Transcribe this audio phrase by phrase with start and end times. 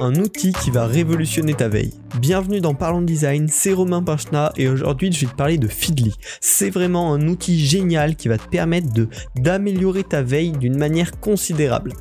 [0.00, 1.92] Un outil qui va révolutionner ta veille.
[2.18, 6.14] Bienvenue dans Parlons Design, c'est Romain Pinchna et aujourd'hui je vais te parler de Feedly.
[6.40, 11.20] C'est vraiment un outil génial qui va te permettre de d'améliorer ta veille d'une manière
[11.20, 11.92] considérable.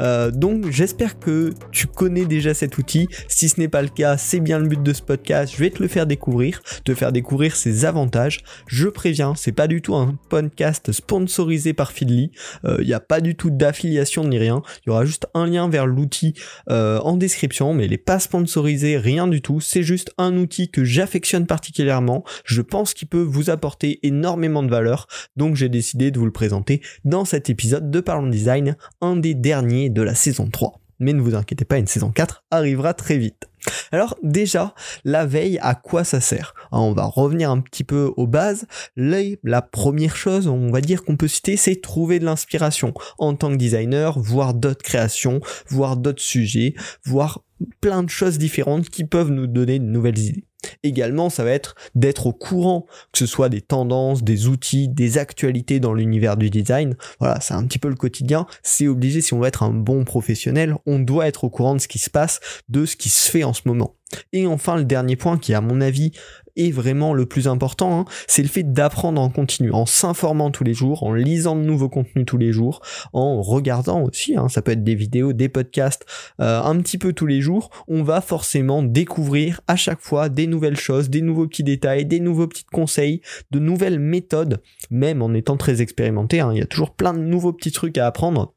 [0.00, 3.08] Euh, donc j'espère que tu connais déjà cet outil.
[3.28, 5.54] Si ce n'est pas le cas, c'est bien le but de ce podcast.
[5.54, 8.40] Je vais te le faire découvrir, te faire découvrir ses avantages.
[8.66, 12.32] Je préviens, c'est pas du tout un podcast sponsorisé par Feedly.
[12.64, 14.62] Il n'y a pas du tout d'affiliation ni rien.
[14.84, 16.34] Il y aura juste un lien vers l'outil
[16.68, 17.43] euh, en description
[17.74, 19.60] mais il n'est pas sponsorisé, rien du tout.
[19.60, 22.24] C'est juste un outil que j'affectionne particulièrement.
[22.44, 25.06] Je pense qu'il peut vous apporter énormément de valeur.
[25.36, 29.34] Donc j'ai décidé de vous le présenter dans cet épisode de Parlons Design, un des
[29.34, 30.83] derniers de la saison 3.
[31.04, 33.46] Mais ne vous inquiétez pas, une saison 4 arrivera très vite.
[33.92, 36.54] Alors déjà, la veille, à quoi ça sert?
[36.72, 38.64] Hein, On va revenir un petit peu aux bases.
[38.96, 43.50] la première chose, on va dire qu'on peut citer, c'est trouver de l'inspiration en tant
[43.50, 47.42] que designer, voir d'autres créations, voir d'autres sujets, voir
[47.82, 50.46] plein de choses différentes qui peuvent nous donner de nouvelles idées.
[50.82, 55.18] Également, ça va être d'être au courant, que ce soit des tendances, des outils, des
[55.18, 56.96] actualités dans l'univers du design.
[57.20, 58.46] Voilà, c'est un petit peu le quotidien.
[58.62, 61.80] C'est obligé, si on veut être un bon professionnel, on doit être au courant de
[61.80, 63.94] ce qui se passe, de ce qui se fait en ce moment.
[64.32, 66.12] Et enfin, le dernier point qui, à mon avis,
[66.56, 70.64] est vraiment le plus important, hein, c'est le fait d'apprendre en continu, en s'informant tous
[70.64, 72.80] les jours, en lisant de nouveaux contenus tous les jours,
[73.12, 76.06] en regardant aussi, hein, ça peut être des vidéos, des podcasts,
[76.40, 80.46] euh, un petit peu tous les jours, on va forcément découvrir à chaque fois des
[80.46, 83.20] nouvelles choses, des nouveaux petits détails, des nouveaux petits conseils,
[83.50, 87.20] de nouvelles méthodes, même en étant très expérimenté, hein, il y a toujours plein de
[87.20, 88.54] nouveaux petits trucs à apprendre.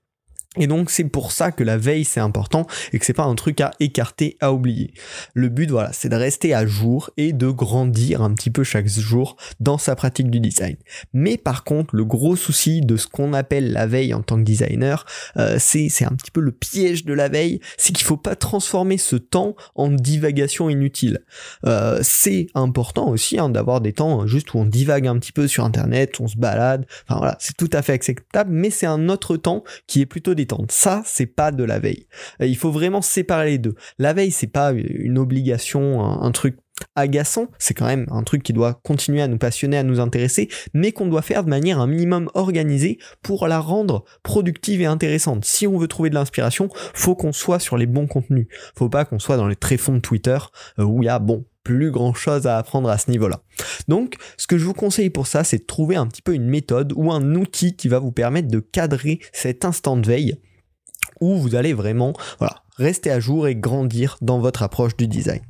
[0.58, 3.36] Et donc c'est pour ça que la veille c'est important et que c'est pas un
[3.36, 4.94] truc à écarter, à oublier.
[5.34, 8.88] Le but voilà, c'est de rester à jour et de grandir un petit peu chaque
[8.88, 10.78] jour dans sa pratique du design.
[11.14, 14.44] Mais par contre, le gros souci de ce qu'on appelle la veille en tant que
[14.44, 15.06] designer,
[15.38, 18.98] euh, c'est un petit peu le piège de la veille, c'est qu'il faut pas transformer
[18.98, 21.20] ce temps en divagation inutile.
[21.66, 25.48] Euh, c'est important aussi hein, d'avoir des temps juste où on divague un petit peu
[25.48, 29.10] sur internet, on se balade, enfin voilà, c'est tout à fait acceptable, mais c'est un
[29.10, 32.08] autre temps qui est plutôt des ça, c'est pas de la veille.
[32.42, 33.76] Euh, il faut vraiment séparer les deux.
[34.00, 36.58] La veille, c'est pas une obligation, un, truc
[36.96, 40.50] agaçant, c'est quand même un truc qui doit continuer à nous passionner, à nous intéresser,
[40.74, 45.46] mais qu'on doit faire de manière un minimum organisée pour la rendre productive et intéressante.
[45.46, 48.48] Si on veut trouver de l'inspiration, faut qu'on soit sur les bons contenus.
[48.76, 50.38] Faut pas qu'on soit dans les tréfonds de Twitter
[50.80, 53.42] euh, où il y a bon plus grand chose à apprendre à ce niveau-là.
[53.90, 56.48] Donc, ce que je vous conseille pour ça, c'est de trouver un petit peu une
[56.48, 60.38] méthode ou un outil qui va vous permettre de cadrer cet instant de veille
[61.20, 65.42] où vous allez vraiment, voilà, rester à jour et grandir dans votre approche du design.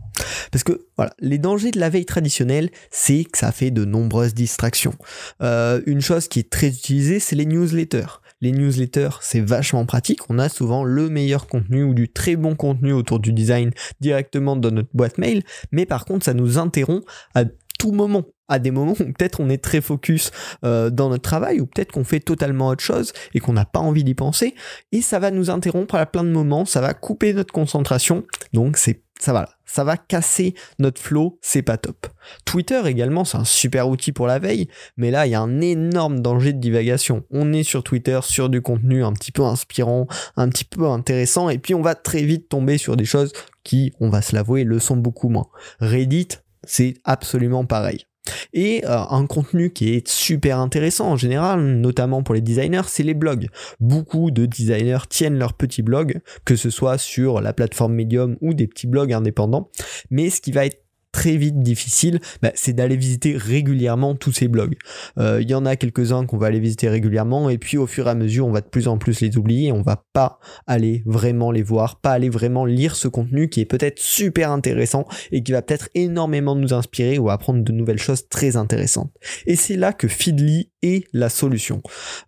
[0.52, 4.34] Parce que voilà, les dangers de la veille traditionnelle, c'est que ça fait de nombreuses
[4.34, 4.96] distractions.
[5.44, 10.30] Euh, une chose qui est très utilisée, c'est les newsletters les newsletters, c'est vachement pratique.
[10.30, 14.56] On a souvent le meilleur contenu ou du très bon contenu autour du design directement
[14.56, 15.44] dans notre boîte mail.
[15.72, 17.46] Mais par contre, ça nous interrompt à
[17.80, 20.32] tout moment à des moments où peut-être on est très focus
[20.64, 23.80] euh, dans notre travail ou peut-être qu'on fait totalement autre chose et qu'on n'a pas
[23.80, 24.56] envie d'y penser
[24.92, 28.24] et ça va nous interrompre à plein de moments, ça va couper notre concentration
[28.54, 32.08] donc c'est ça va, ça va casser notre flow, c'est pas top.
[32.46, 35.62] Twitter également, c'est un super outil pour la veille, mais là, il y a un
[35.62, 37.24] énorme danger de divagation.
[37.32, 41.50] On est sur Twitter, sur du contenu un petit peu inspirant, un petit peu intéressant,
[41.50, 43.34] et puis on va très vite tomber sur des choses
[43.64, 45.48] qui, on va se l'avouer, le sont beaucoup moins.
[45.80, 46.30] Reddit,
[46.64, 48.06] c'est absolument pareil.
[48.54, 53.04] Et euh, un contenu qui est super intéressant en général, notamment pour les designers, c'est
[53.04, 53.50] les blogs.
[53.80, 58.54] Beaucoup de designers tiennent leur petit blog, que ce soit sur la plateforme Medium ou
[58.54, 59.70] des petits blogs indépendants.
[60.10, 60.87] Mais ce qui va être
[61.18, 64.76] très vite difficile, bah, c'est d'aller visiter régulièrement tous ces blogs.
[65.18, 68.06] Euh, il y en a quelques-uns qu'on va aller visiter régulièrement et puis au fur
[68.06, 71.02] et à mesure on va de plus en plus les oublier, on va pas aller
[71.08, 75.42] vraiment les voir, pas aller vraiment lire ce contenu qui est peut-être super intéressant et
[75.42, 79.12] qui va peut-être énormément nous inspirer ou apprendre de nouvelles choses très intéressantes.
[79.48, 81.82] Et c'est là que Feedly est la solution.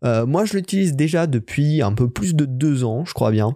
[0.03, 3.55] Euh, moi je l'utilise déjà depuis un peu plus de deux ans, je crois bien.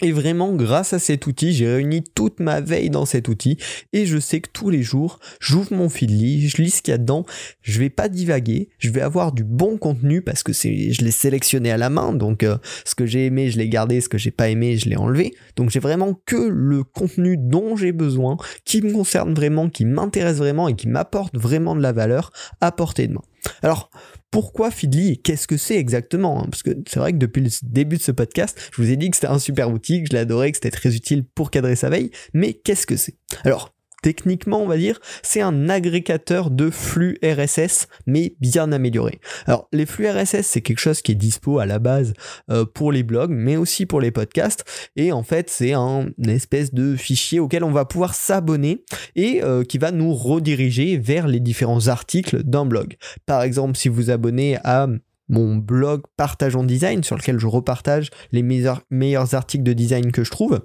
[0.00, 3.58] Et vraiment, grâce à cet outil, j'ai réuni toute ma veille dans cet outil.
[3.92, 6.94] Et je sais que tous les jours, j'ouvre mon Feedly, je lis ce qu'il y
[6.94, 7.26] a dedans,
[7.62, 11.10] je vais pas divaguer, je vais avoir du bon contenu parce que c'est, je l'ai
[11.10, 14.18] sélectionné à la main, donc euh, ce que j'ai aimé, je l'ai gardé, ce que
[14.18, 15.34] j'ai pas aimé, je l'ai enlevé.
[15.56, 20.36] Donc j'ai vraiment que le contenu dont j'ai besoin, qui me concerne vraiment, qui m'intéresse
[20.36, 23.22] vraiment et qui m'apporte vraiment de la valeur à portée de main.
[23.62, 23.90] Alors,
[24.30, 27.50] pourquoi Feedly et qu'est-ce que c'est exactement hein Parce que c'est vrai que depuis le
[27.62, 30.16] début de ce podcast, je vous ai dit que c'était un super outil, que je
[30.16, 33.16] adoré, que c'était très utile pour cadrer sa veille, mais qu'est-ce que c'est?
[33.44, 39.20] Alors, techniquement, on va dire, c'est un agrégateur de flux RSS, mais bien amélioré.
[39.46, 42.12] Alors, les flux RSS, c'est quelque chose qui est dispo à la base
[42.50, 44.64] euh, pour les blogs, mais aussi pour les podcasts.
[44.96, 48.84] Et en fait, c'est un espèce de fichier auquel on va pouvoir s'abonner
[49.16, 52.96] et euh, qui va nous rediriger vers les différents articles d'un blog.
[53.26, 54.88] Par exemple, si vous abonnez à
[55.28, 60.24] mon blog Partage en Design, sur lequel je repartage les meilleurs articles de design que
[60.24, 60.60] je trouve,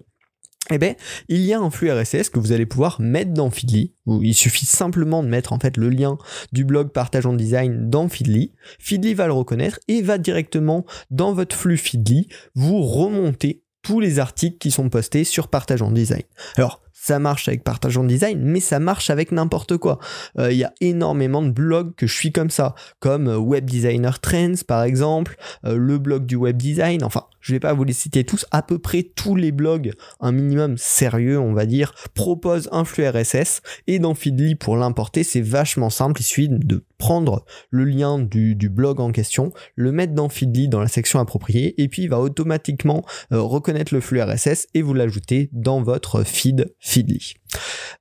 [0.71, 0.95] eh bien,
[1.27, 3.93] il y a un flux RSS que vous allez pouvoir mettre dans Feedly.
[4.05, 6.17] Où il suffit simplement de mettre en fait le lien
[6.53, 8.53] du blog Partage en Design dans Feedly.
[8.79, 14.19] Feedly va le reconnaître et va directement dans votre flux Feedly vous remonter tous les
[14.19, 16.23] articles qui sont postés sur Partage en Design.
[16.55, 19.99] Alors, ça marche avec Partage en Design, mais ça marche avec n'importe quoi.
[20.39, 23.65] Euh, il y a énormément de blogs que je suis comme ça, comme euh, Web
[23.65, 27.83] Designer Trends par exemple, euh, le blog du web design, enfin je vais pas vous
[27.83, 31.93] les citer tous, à peu près tous les blogs, un minimum sérieux on va dire,
[32.15, 36.83] proposent un flux RSS et dans Feedly pour l'importer c'est vachement simple, il suffit de
[36.97, 41.79] prendre le lien du, blog en question, le mettre dans Feedly dans la section appropriée
[41.81, 46.73] et puis il va automatiquement reconnaître le flux RSS et vous l'ajouter dans votre feed
[46.79, 47.33] Feedly.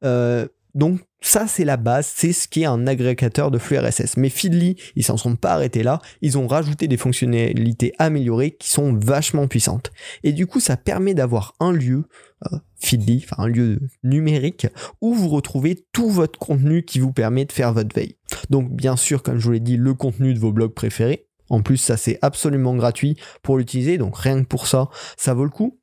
[0.04, 4.16] Euh, donc ça c'est la base, c'est ce qui est un agrégateur de flux RSS.
[4.16, 8.68] Mais Feedly, ils s'en sont pas arrêtés là, ils ont rajouté des fonctionnalités améliorées qui
[8.70, 9.92] sont vachement puissantes.
[10.24, 12.04] Et du coup ça permet d'avoir un lieu,
[12.46, 14.66] euh, Feedly, enfin un lieu numérique,
[15.00, 18.16] où vous retrouvez tout votre contenu qui vous permet de faire votre veille.
[18.50, 21.26] Donc bien sûr, comme je vous l'ai dit, le contenu de vos blogs préférés.
[21.50, 24.88] En plus, ça c'est absolument gratuit pour l'utiliser, donc rien que pour ça,
[25.18, 25.78] ça vaut le coup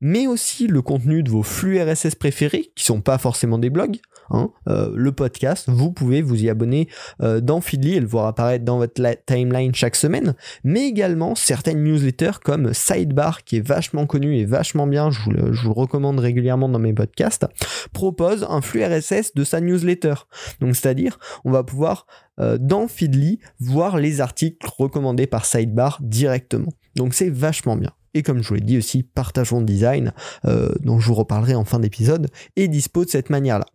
[0.00, 3.98] mais aussi le contenu de vos flux RSS préférés, qui sont pas forcément des blogs,
[4.30, 6.88] hein, euh, le podcast, vous pouvez vous y abonner
[7.22, 10.34] euh, dans Feedly et le voir apparaître dans votre timeline chaque semaine,
[10.64, 15.30] mais également certaines newsletters comme Sidebar, qui est vachement connu et vachement bien, je vous
[15.30, 17.46] le, recommande régulièrement dans mes podcasts,
[17.92, 20.14] propose un flux RSS de sa newsletter.
[20.60, 22.06] Donc c'est-à-dire, on va pouvoir
[22.40, 26.72] euh, dans Feedly voir les articles recommandés par Sidebar directement.
[26.96, 30.12] Donc c'est vachement bien et comme je vous l'ai dit aussi, partageons design,
[30.44, 33.66] euh, dont je vous reparlerai en fin d'épisode, est dispo de cette manière-là.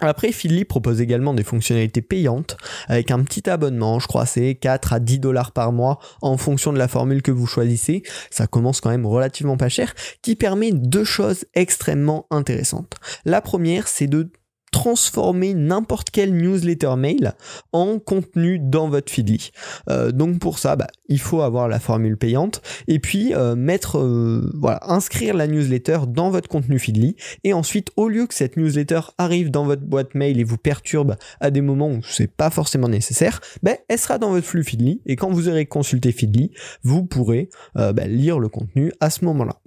[0.00, 2.56] Après, Feedly propose également des fonctionnalités payantes
[2.86, 6.72] avec un petit abonnement, je crois c'est 4 à 10 dollars par mois en fonction
[6.72, 8.04] de la formule que vous choisissez.
[8.30, 12.94] Ça commence quand même relativement pas cher, qui permet deux choses extrêmement intéressantes.
[13.24, 14.30] La première, c'est de
[14.70, 17.34] transformer n'importe quelle newsletter mail
[17.72, 19.50] en contenu dans votre Feedly.
[19.88, 23.98] Euh, donc pour ça, bah, il faut avoir la formule payante et puis euh, mettre,
[23.98, 28.56] euh, voilà, inscrire la newsletter dans votre contenu Feedly et ensuite au lieu que cette
[28.56, 32.50] newsletter arrive dans votre boîte mail et vous perturbe à des moments où c'est pas
[32.50, 36.52] forcément nécessaire, bah, elle sera dans votre flux Feedly et quand vous aurez consulté Feedly,
[36.82, 39.60] vous pourrez bah, lire le contenu à ce moment-là.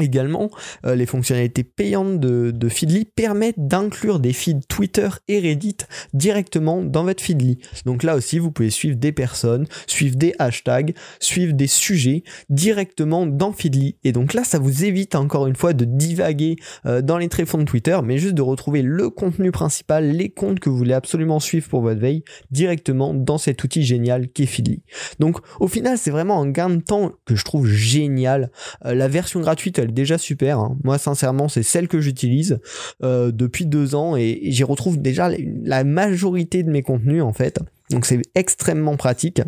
[0.00, 0.50] Également,
[0.86, 5.76] euh, les fonctionnalités payantes de, Feedly permettent d'inclure des feeds Twitter et Reddit
[6.14, 7.58] directement dans votre Feedly.
[7.86, 13.24] Donc là aussi, vous pouvez suivre des personnes, suivre des hashtags, suivre des sujets directement
[13.26, 13.96] dans Feedly.
[14.02, 16.56] Et donc là, ça vous évite encore une fois de divaguer
[16.86, 20.58] euh, dans les tréfonds de Twitter, mais juste de retrouver le contenu principal, les comptes
[20.58, 24.82] que vous voulez absolument suivre pour votre veille, directement dans cet outil génial qu'est Feedly.
[25.20, 28.50] Donc au final, c'est vraiment un gain de temps que je trouve génial.
[28.84, 30.58] Euh, la version gratuite, déjà super.
[30.58, 30.76] Hein.
[30.84, 32.60] Moi, sincèrement, c'est celle que j'utilise
[33.02, 35.30] euh, depuis deux ans et, j'y retrouve déjà
[35.64, 37.60] la majorité de mes contenus en fait.
[37.90, 39.42] Donc c'est extrêmement pratique.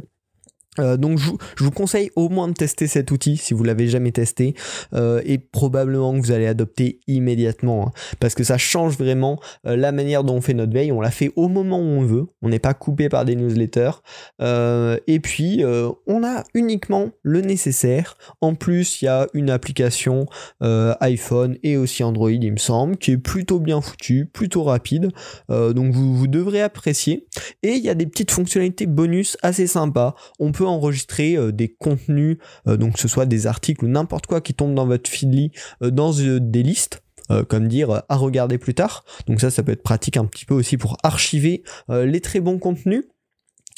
[0.78, 4.12] Euh, donc je, vous conseille au moins de tester cet outil si vous l'avez jamais
[4.12, 4.54] testé.
[4.94, 9.76] Euh, et probablement que vous allez adopter immédiatement hein, parce que ça change vraiment euh,
[9.76, 10.92] la manière dont on fait notre veille.
[10.92, 12.26] On la fait au moment où on veut.
[12.42, 14.02] On n'est pas coupé par des newsletters.
[14.40, 15.64] Et puis
[16.06, 18.16] on a uniquement le nécessaire.
[18.40, 20.26] En plus il y a une application
[20.60, 25.10] iPhone et aussi Android il me semble qui est plutôt bien foutue plutôt rapide.
[25.48, 27.26] Donc vous, vous devrez apprécier.
[27.62, 30.14] Et il y a des petites fonctionnalités bonus assez sympas.
[30.38, 34.26] On peut enregistrer euh, des contenus, euh, donc que ce soit des articles ou n'importe
[34.26, 37.02] quoi qui tombe dans votre Feedly euh, dans des listes.
[37.48, 39.04] comme dire à regarder plus tard.
[39.26, 42.60] Donc ça, ça peut être pratique un petit peu aussi pour archiver les très bons
[42.60, 43.02] contenus.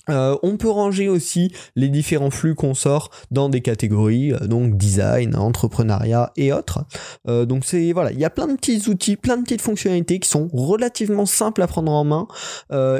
[0.09, 4.77] Euh, on peut ranger aussi les différents flux qu'on sort dans des catégories, euh, donc
[4.77, 6.85] design, entrepreneuriat et autres.
[7.29, 10.19] Euh, donc c'est voilà, il y a plein de petits outils, plein de petites fonctionnalités
[10.19, 12.27] qui sont relativement simples à prendre en main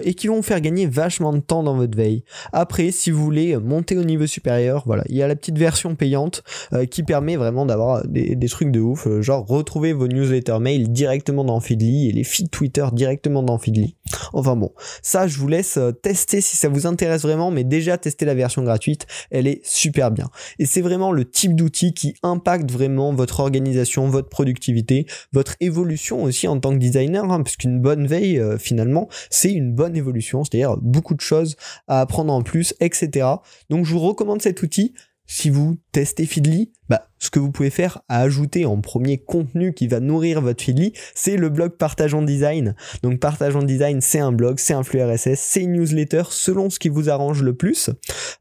[0.03, 2.25] et qui vont vous faire gagner vachement de temps dans votre veille.
[2.53, 5.95] Après, si vous voulez monter au niveau supérieur, voilà, il y a la petite version
[5.95, 6.43] payante
[6.91, 11.45] qui permet vraiment d'avoir des, des, trucs de ouf, genre retrouver vos newsletters mail directement
[11.45, 13.97] dans Feedly et les feeds Twitter directement dans Feedly.
[14.33, 14.73] Enfin bon,
[15.03, 18.63] ça je vous laisse tester si ça vous intéresse vraiment, mais déjà tester la version
[18.63, 20.29] gratuite, elle est super bien.
[20.59, 26.23] Et c'est vraiment le type d'outil qui impacte vraiment votre organisation, votre productivité, votre évolution
[26.23, 30.45] aussi en tant que designer, hein, puisqu'une bonne veille, euh, finalement, c'est une bonne évolution,
[30.45, 33.27] c'est-à-dire beaucoup de choses à apprendre en plus, etc.
[33.71, 34.95] Donc je vous recommande cet outil.
[35.27, 39.75] Si vous testez Feedly, bah, ce que vous pouvez faire à ajouter en premier contenu
[39.75, 42.75] qui va nourrir votre Feedly, c'est le blog Partageons Design.
[43.03, 46.79] Donc Partageons Design, c'est un blog, c'est un flux RSS, c'est une newsletter selon ce
[46.79, 47.91] qui vous arrange le plus,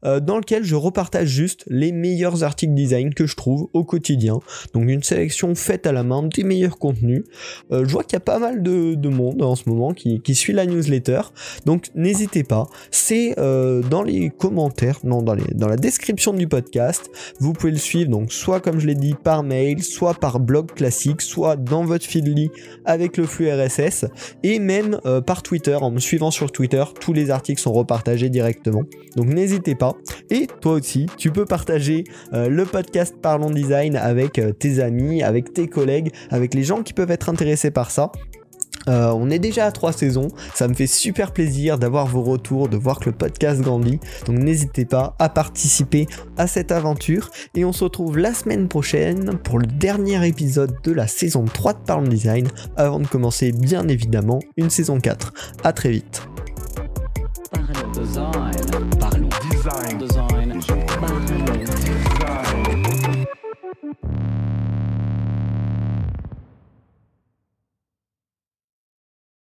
[0.04, 4.38] euh, dans lequel je repartage juste les meilleurs articles design que je trouve au quotidien.
[4.74, 7.24] Donc une sélection faite à la main des meilleurs contenus.
[7.72, 10.52] Euh, je vois qu'il y a pas mal de, monde en ce moment qui, suit
[10.52, 11.22] la newsletter.
[11.64, 17.10] Donc n'hésitez pas, c'est euh, dans les commentaires, non dans, dans la description du podcast.
[17.40, 20.72] Vous pouvez le suivre donc soit comme je l'ai dit par mail, soit par blog
[20.72, 22.50] classique, soit dans votre Feedly
[22.84, 24.06] avec le flux RSS
[24.42, 28.30] et même euh, par Twitter en me suivant sur Twitter, tous les articles sont repartagés
[28.30, 28.82] directement.
[29.16, 29.94] Donc n'hésitez pas.
[30.30, 35.22] Et toi aussi, tu peux partager euh, le podcast Parlons Design avec euh, tes amis,
[35.22, 38.12] avec tes collègues, avec les gens qui peuvent être intéressés par ça.
[38.88, 42.68] Euh, on est déjà à trois saisons, ça me fait super plaisir d'avoir vos retours,
[42.68, 47.30] de voir que le podcast grandit, donc n'hésitez pas à participer à cette aventure.
[47.54, 51.74] Et on se retrouve la semaine prochaine pour le dernier épisode de la saison 3
[51.74, 52.48] de Parlons Design.
[52.76, 55.32] Avant de commencer bien évidemment une saison 4.
[55.64, 56.22] A très vite.